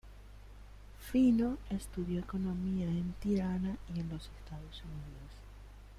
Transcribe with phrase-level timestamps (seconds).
[1.11, 5.29] Fino estudió economía en Tirana y en los Estados Unidos.